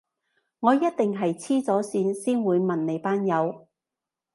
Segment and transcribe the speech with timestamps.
[0.61, 3.67] 我一定係痴咗線先會問你班友